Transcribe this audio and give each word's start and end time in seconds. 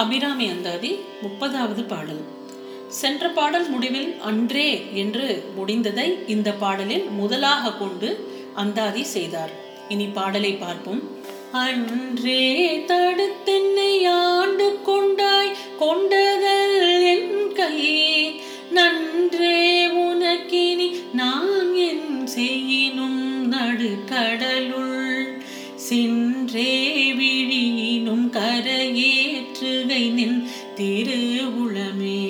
அபிராமி 0.00 0.46
அந்தாதி 0.54 0.90
முப்பதாவது 1.22 1.82
பாடல். 1.92 2.20
சென்ற 2.98 3.24
பாடல் 3.38 3.66
முடிவில் 3.72 4.10
அன்றே 4.28 4.68
என்று 5.02 5.26
முடிந்ததை 5.58 6.06
இந்த 6.34 6.48
பாடலில் 6.62 7.06
முதலாக 7.18 7.72
கொண்டு 7.80 8.08
அந்தாதி 8.62 9.02
செய்தார். 9.14 9.52
இனி 9.92 10.06
பாடலை 10.18 10.52
பார்ப்போம். 10.62 11.02
அன்றே 11.62 12.44
தடுத்தென்னை 12.90 13.92
ஆண்டு 14.18 14.68
கொண்டாய் 14.88 15.56
கொண்டதல் 15.82 16.78
என் 17.12 17.32
கை 17.58 17.78
நன்றே 18.76 19.62
உனக்கினி 20.04 20.88
நான் 21.20 21.74
என் 21.88 22.08
செய்யினும் 22.36 23.22
நடுக்கடலுள் 23.54 24.89
சென்றே 25.90 26.72
விழியினும் 27.18 28.26
கரையேற்றுகை 28.34 30.02
நின் 30.12 30.36
திருவுளமே. 30.76 32.20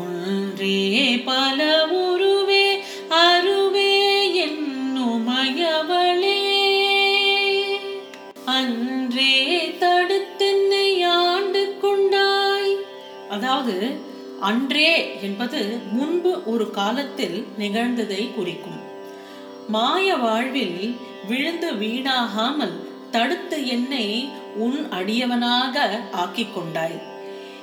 ஒன்றே 0.00 0.80
பல 1.28 1.68
உருவே 2.00 2.66
அருவே 3.08 3.94
என்னுமயவளே 4.44 6.36
அன்றே 8.44 9.34
தடுத்தென்னை 9.80 10.88
ஆண்டு 11.04 11.64
கொண்டாய். 11.80 12.76
அதாவது 13.30 13.76
அன்றே 14.40 15.20
என்பது 15.22 15.62
முன்பு 15.92 16.42
ஒரு 16.46 16.70
காலத்தில் 16.70 17.46
நிகழ்ந்ததை 17.58 18.22
குறிக்கும். 18.34 18.91
மாய 19.68 20.16
வாழ்வில் 20.16 20.96
விழுந்து 21.28 21.72
வீணாகாமல் 21.72 22.76
தடுத்து 23.10 23.66
என்னை 23.66 24.28
உன் 24.56 24.88
அடியவனாக 24.90 25.88
ஆக்கிக் 26.12 26.54
கொண்டாய் 26.54 27.02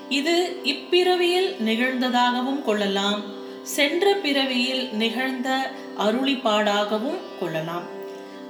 இது 0.10 0.62
இப்பிறவியில் 0.64 1.56
நிகழ்ந்ததாகவும் 1.66 2.64
கொள்ளலாம். 2.64 3.22
சென்ற 3.64 4.14
பிறவியில் 4.14 4.90
நிகழ்ந்த 4.94 5.72
அருளிப்பாடாகவும் 5.98 7.20
கொள்ளலாம். 7.40 7.84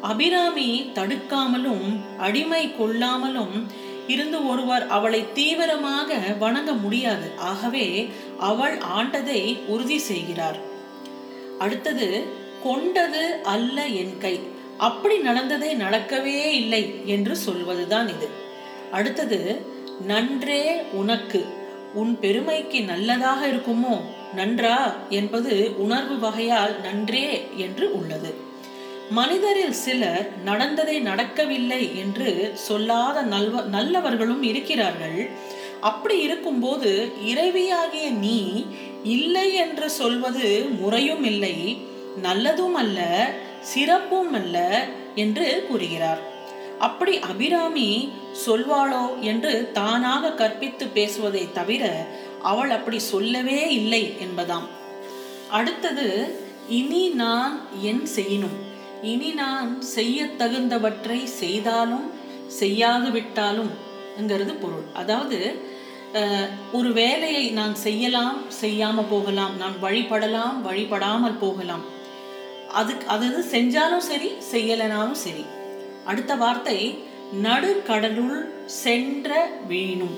அபிராமி 0.01 0.91
தடுக்காமலும் 0.93 2.17
அடிமை 2.17 2.67
கொள்ளாமலும் 2.67 3.65
இருந்து 4.07 4.47
ஒருவர் 4.47 4.87
அவளை 4.87 5.33
தீவிரமாக 5.33 6.13
வணங்க 6.39 6.71
முடியாது. 6.71 7.31
ஆகவே 7.37 8.11
அவள் 8.39 8.77
ஆண்டதை 8.77 9.59
உறுதி 9.67 9.97
செய்கிறார். 9.97 10.57
அடுத்தது 11.59 12.37
கொண்டது 12.63 13.39
அல்ல 13.43 13.85
என் 13.85 14.17
கை. 14.17 14.39
அப்படி 14.77 15.17
நடந்ததே 15.17 15.73
நடக்கவே 15.73 16.51
இல்லை 16.51 17.01
என்று 17.05 17.35
சொல்வதுதான் 17.35 18.07
இது. 18.07 18.27
அடுத்தது 18.91 19.61
நன்றே 20.05 20.81
உனக்கு. 20.91 21.45
உன் 21.93 22.19
பெருமைக்கு 22.19 22.83
நல்லதாக 22.83 23.47
இருக்குமோ? 23.47 24.01
நன்றா 24.35 24.91
என்பது 25.09 25.73
உணர்வு 25.77 26.19
வகையால் 26.19 26.81
நன்றே 26.81 27.47
என்று 27.55 27.97
உள்ளது. 27.97 28.33
மனிதரில் 29.09 29.71
சிலர் 29.71 30.41
நடந்ததை 30.43 30.99
நடக்கவில்லை 30.99 31.97
என்று 31.99 32.51
சொல்லாத 32.53 33.21
நல்வ 33.21 33.61
நல்லவர்களும் 33.61 34.43
இருக்கிறார்கள். 34.43 35.29
அப்படி 35.79 36.19
இருக்கும்போது 36.19 37.11
இறைவியாகிய 37.25 38.09
நீ 38.09 38.65
இல்லை 39.03 39.53
என்று 39.53 39.89
சொல்வது 39.89 40.65
முறையும் 40.79 41.23
இல்லை. 41.23 41.77
நல்லதும் 42.27 42.77
அல்ல 42.83 42.99
சிறப்பும் 43.71 44.33
அல்ல 44.39 44.57
என்று 45.23 45.47
கூறுகிறார். 45.69 46.21
அப்படி 46.87 47.13
அபிராமி 47.31 47.89
சொல்வாளோ 48.45 49.05
என்று 49.31 49.53
தானாக 49.77 50.33
கற்பித்து 50.41 50.85
பேசுவதை 50.97 51.43
தவிர 51.57 51.83
அவள் 52.51 52.71
அப்படி 52.77 52.99
சொல்லவே 53.13 53.61
இல்லை 53.79 54.03
என்பதாம். 54.25 54.67
அடுத்தது 55.57 56.07
இனி 56.79 57.03
நான் 57.23 57.55
என் 57.89 58.05
செய்யணும் 58.15 58.57
இனி 59.11 59.29
நான் 59.41 59.69
செய்ய 59.95 60.25
தகுந்தவற்றை 60.41 61.19
செய்தாலும் 61.41 62.07
செய்யாது 62.61 63.09
விட்டாலும் 63.15 63.71
என்கிறது 64.19 64.53
பொருள். 64.63 64.87
அதாவது 65.01 65.39
ஒரு 66.77 66.89
வேலையை 66.99 67.45
நான் 67.57 67.75
செய்யலாம் 67.85 68.37
செய்யாம 68.61 69.03
போகலாம் 69.11 69.55
நான் 69.61 69.75
வழிபடலாம் 69.83 70.55
வழிபடாமல் 70.67 71.41
போகலாம் 71.43 71.83
அதுக்கு 72.73 73.07
அது 73.07 73.45
செஞ்சாலும் 73.51 74.07
சரி 74.09 74.31
செய்யலைனாலும் 74.51 75.19
சரி. 75.25 75.45
அடுத்த 76.05 76.35
வார்த்தை 76.35 76.99
நடுக்கடலுள் 77.43 78.65
சென்ற 78.65 79.49
வீணும். 79.69 80.17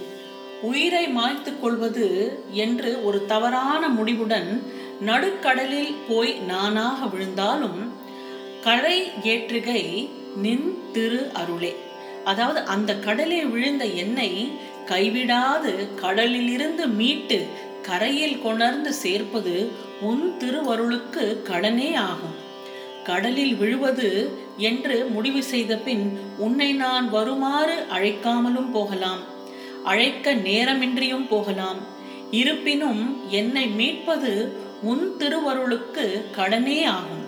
உயிரை 0.61 1.07
மாய்த்து 1.07 1.59
கொள்வது 1.59 2.39
என்று 2.51 3.05
ஒரு 3.05 3.25
தவறான 3.25 3.89
முடிவுடன் 3.89 4.63
நடுக்கடலில் 5.05 5.95
போய் 6.09 6.33
நானாக 6.33 7.05
விழுந்தாலும் 7.05 7.93
கரை 8.61 9.11
ஏற்றுகை 9.23 10.09
நின் 10.35 10.77
திரு 10.91 11.31
அருளே. 11.33 11.75
அதாவது 12.23 12.59
அந்த 12.65 12.95
கடலில் 12.95 13.47
விழுந்த 13.47 13.85
எண்ணெய் 13.85 14.51
கைவிடாது 14.85 15.95
கடலிலிருந்து 15.95 16.87
மீட்டு 16.87 17.47
கரையில் 17.81 18.41
கொணர்ந்து 18.41 18.93
சேர்ப்பது 18.93 19.71
உன் 20.01 20.37
திருவருளுக்கு 20.37 21.41
கடனே 21.43 21.93
ஆகும். 21.93 22.40
கடலில் 23.03 23.55
விழுவது 23.55 24.09
என்று 24.57 25.05
முடிவு 25.05 25.43
செய்த 25.43 25.75
பின் 25.75 26.19
உன்னை 26.37 26.73
நான் 26.73 27.09
வருமாறு 27.09 27.85
அழைக்காமலும் 27.93 28.71
போகலாம். 28.71 29.19
அழைக்க 29.83 30.33
நேரமின்றியும் 30.35 31.27
போகலாம். 31.29 31.79
இருப்பினும் 32.31 33.29
என்னை 33.29 33.67
மீட்பது 33.67 34.51
உன் 34.81 35.17
திருவருளுக்கு 35.17 36.25
கடனே 36.31 36.83
ஆகும். 36.83 37.25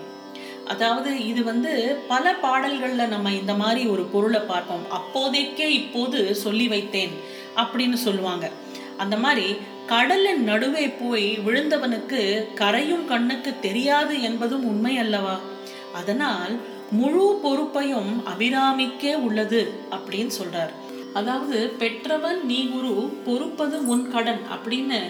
அதாவது 0.66 1.26
இது 1.26 1.44
வந்து 1.44 1.72
பல 2.08 2.34
பாடல்களில் 2.34 3.08
நம்ம 3.08 3.32
இந்த 3.32 3.54
மாதிரி 3.54 3.86
ஒரு 3.86 4.02
பொருளை 4.02 4.40
பார்ப்போம். 4.40 4.84
அப்போதைக்கே 4.98 5.68
இப்போது 5.80 6.34
சொல்லி 6.34 6.68
வைத்தேன் 6.68 7.14
அப்படின்னு 7.56 7.92
சொல்லுவாங்க. 7.92 8.50
அந்த 8.96 9.16
மாதிரி 9.16 9.56
கடலின் 9.86 10.44
நடுவே 10.44 10.88
போய் 10.88 11.38
விழுந்தவனுக்கு 11.46 12.20
கரையும் 12.54 13.04
கண்ணுக்கு 13.04 13.54
தெரியாது 13.60 14.22
என்பதும் 14.22 14.64
உண்மை 14.64 14.98
அல்லவா? 14.98 15.40
அதனால் 16.00 16.54
முழு 16.98 17.24
பொறுப்பையும் 17.42 18.10
அபிராமிக்கே 18.32 19.12
உள்ளது 19.26 19.60
அப்படின்னு 19.96 20.32
சொல்றார். 20.40 20.72
அதாவது 21.18 21.58
பெற்றவன் 21.80 22.40
நீ 22.50 22.60
குரு 22.74 22.94
பொறுப்பது 23.26 23.76
உன் 23.92 24.06
கடன் 24.14 24.42
அப்படின்னு 24.54 25.00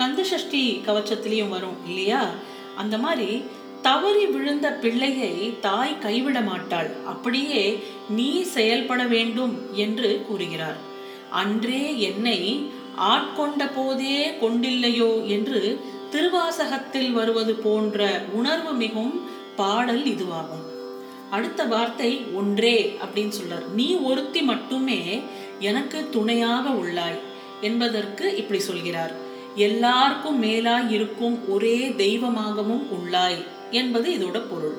கந்தசஷ்டி 0.00 0.64
கவச்சத்திலையும் 0.86 1.54
வரும் 1.54 1.78
இல்லையா? 1.86 2.22
அந்த 2.76 2.96
மாதிரி 3.04 3.30
தவறி 3.82 4.24
விழுந்த 4.26 4.68
பிள்ளையை 4.82 5.32
தாய் 5.60 5.94
கைவிட 5.98 6.38
மாட்டாள். 6.40 6.90
அப்படியே 7.12 7.62
நீ 8.18 8.30
செயல்பட 8.56 9.02
வேண்டும் 9.14 9.54
என்று 9.84 10.10
கூறுகிறார். 10.28 10.78
அன்றே 11.40 11.82
என்னை 12.08 12.40
ஆட்கொண்ட 13.12 13.62
போதே 13.74 14.18
கொண்டில்லையோ 14.42 15.10
என்று 15.36 15.60
திருவாசகத்தில் 16.12 17.10
வருவது 17.12 17.54
போன்ற 17.64 18.06
உணர்வு 18.32 18.72
மிகும் 18.82 19.12
பாடல் 19.60 20.04
இதுவாகும். 20.14 20.64
அடுத்த 21.30 21.60
வார்த்தை 21.72 22.10
ஒன்றே 22.40 22.76
அப்படின்னு 23.02 23.32
சொல்றார். 23.38 23.66
நீ 23.78 23.88
ஒருத்தி 24.10 24.40
மட்டுமே 24.50 25.00
எனக்கு 25.68 25.98
துணையாக 26.10 26.64
உள்ளாய் 26.82 27.18
என்பதற்கு 27.60 28.24
இப்படி 28.40 28.60
சொல்கிறார். 28.68 29.14
எல்லாருக்கும் 29.66 30.38
மேலாய் 30.42 30.90
இருக்கும் 30.96 31.36
ஒரே 31.48 31.78
தெய்வமாகவும் 32.02 32.84
உள்ளாய் 32.96 33.40
என்பது 33.70 34.08
இதோட 34.18 34.38
பொருள். 34.50 34.78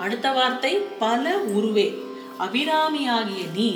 அடுத்த 0.00 0.28
வார்த்தை 0.38 0.72
பல 1.04 1.34
உருவே 1.56 1.88
அபிராமியாகிய 2.46 3.44
நீ 3.54 3.70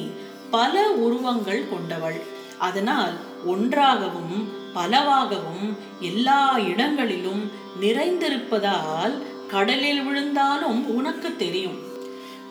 பல 0.57 0.75
உருவங்கள் 1.05 1.69
கொண்டவள். 1.73 2.21
அதனால் 2.69 3.15
ஒன்றாகவும் 3.47 4.37
பலவாகவும் 4.77 5.69
எல்லா 6.11 6.43
இடங்களிலும் 6.73 7.43
நிறைந்திருப்பதால் 7.81 9.15
கடலில் 9.55 10.03
விழுந்தாலும் 10.07 10.81
உனக்கு 10.97 11.31
தெரியும். 11.43 11.79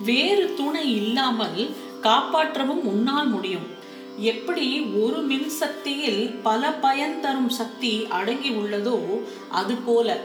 வேறு 0.09 0.45
துணை 0.57 0.85
இல்லாமல் 1.01 1.61
காப்பாற்றவும் 2.07 2.83
உன்னால் 2.91 3.29
முடியும். 3.35 3.67
எப்படி 4.31 4.65
ஒரு 5.01 5.19
மின் 5.29 5.49
சக்தியில் 5.61 6.21
பல 6.47 6.71
பயன் 6.85 7.17
தரும் 7.23 7.51
சக்தி 7.59 7.93
அடங்கி 8.17 8.51
உள்ளதோ 8.61 8.97
அது 9.59 9.75
போல. 9.87 10.17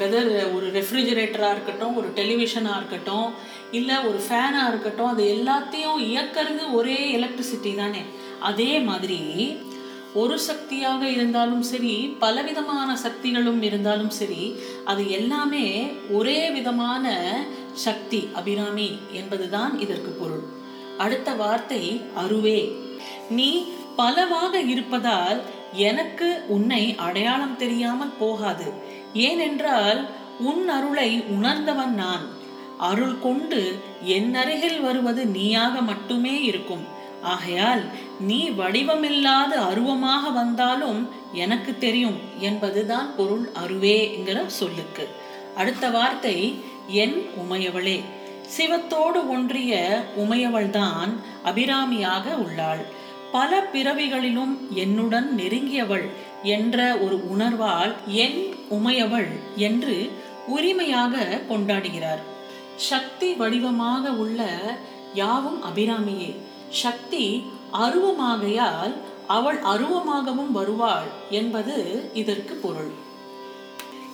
வெதர் 0.00 0.30
ஒரு 0.56 0.66
ரெஃப்ரிஜரேட்டராக 0.76 1.54
இருக்கட்டும் 1.54 1.96
ஒரு 2.00 2.08
டெலிவிஷனாக 2.18 2.78
இருக்கட்டும் 2.80 3.28
இல்லை 3.78 3.96
ஒரு 4.08 4.18
ஃபேனாக 4.26 4.70
இருக்கட்டும் 4.72 5.10
அது 5.12 5.24
எல்லாத்தையும் 5.38 5.98
இயக்கிறது 6.10 6.64
ஒரே 6.78 6.98
எலக்ட்ரிசிட்டி 7.16 7.72
தானே. 7.80 8.02
அதே 8.50 8.72
மாதிரி 8.88 9.20
ஒரு 10.14 10.38
சக்தியாக 10.38 11.08
இருந்தாலும் 11.08 11.62
சரி 11.62 12.16
பலவிதமான 12.18 12.96
சக்திகளும் 12.96 13.62
இருந்தாலும் 13.62 14.10
சரி 14.10 14.56
அது 14.84 15.10
எல்லாமே 15.10 15.92
ஒரே 16.10 16.50
விதமான 16.50 17.34
சக்தி 17.72 18.28
அபிராமி 18.34 18.98
என்பதுதான் 19.12 19.78
இதற்கு 19.78 20.10
பொருள். 20.10 20.42
அடுத்த 20.98 21.32
வார்த்தை 21.32 22.00
அருவே. 22.16 22.72
நீ 23.30 23.66
பலவாக 23.96 24.60
இருப்பதால் 24.60 25.42
எனக்கு 25.72 26.44
உன்னை 26.48 26.94
அடையாளம் 26.96 27.56
தெரியாமல் 27.56 28.16
போகாது. 28.18 28.72
ஏனென்றால் 29.14 30.06
உன் 30.38 30.68
அருளை 30.68 31.20
உணர்ந்தவன் 31.20 31.94
நான். 31.94 32.28
அருள் 32.78 33.18
கொண்டு 33.18 33.78
என் 34.02 34.34
அருகில் 34.34 34.80
வருவது 34.80 35.26
நீயாக 35.26 35.80
மட்டுமே 35.80 36.42
இருக்கும். 36.42 36.96
ஆகையால் 37.22 37.82
நீ 38.20 38.50
வடிவமில்லாத 38.50 39.48
அருவமாக 39.48 40.30
வந்தாலும் 40.30 41.08
எனக்கு 41.32 41.78
தெரியும் 41.78 42.18
என்பதுதான் 42.38 43.16
பொருள் 43.16 43.50
அருவேங்கிற 43.66 44.46
சொல்லுக்கு. 44.46 45.08
அடுத்த 45.56 45.90
வார்த்தை 45.90 46.54
என் 46.88 47.30
உமையவளே. 47.50 48.00
சிவத்தோடு 48.56 49.28
ஒன்றிய 49.28 50.02
உமையவள்தான் 50.16 51.12
அபிராமியாக 51.44 52.34
உள்ளாள். 52.34 52.84
பல 53.32 53.66
பிறவிகளிலும் 53.72 54.68
என்னுடன் 54.70 55.34
நெருங்கியவள் 55.36 56.08
என்ற 56.42 56.96
ஒரு 56.96 57.24
உணர்வால் 57.38 57.94
என் 58.06 58.54
உமையவள் 58.70 59.28
என்று 59.56 60.12
உரிமையாக 60.46 61.40
கொண்டாடுகிறார். 61.48 62.22
சக்தி 62.76 63.32
வடிவமாக 63.32 64.10
உள்ள 64.10 64.60
யாவும் 65.14 65.62
அபிராமியே. 65.64 66.36
சக்தி 66.70 67.42
அருவமாகையால் 67.72 68.94
அவள் 69.26 69.58
அருவமாகவும் 69.58 70.52
வருவாள் 70.52 71.06
என்பது 71.30 72.04
இதற்கு 72.14 72.54
பொருள். 72.54 72.90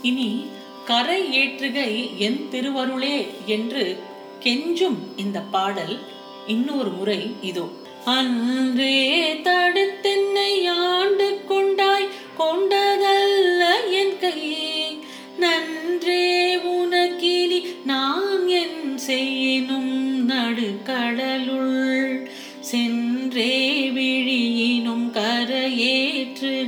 இனி 0.02 0.46
கரை 0.84 1.32
ஏற்றுகை 1.32 2.18
என் 2.18 2.48
திருவருளே 2.50 3.26
என்று 3.46 3.98
கெஞ்சும் 4.40 4.98
இந்த 5.16 5.40
பாடல் 5.40 5.98
இன்னொரு 6.46 6.90
முறை 6.90 7.34
இதோ. 7.40 7.68
அன்றே 8.04 9.34
தடுத்தென்னை 9.34 10.68
ஆண்டு 10.68 11.44
கொண்டாய் 11.48 12.08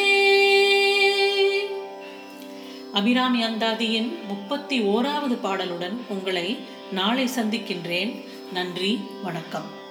அபிராமி 2.94 3.44
அந்தாதியின் 3.44 4.18
முப்பத்தி 4.28 4.82
ஓராவது 4.82 5.38
பாடலுடன் 5.44 5.98
உங்களை 6.10 6.58
நாளை 6.92 7.28
சந்திக்கின்றேன். 7.28 8.24
நன்றி 8.54 9.00
வணக்கம். 9.24 9.83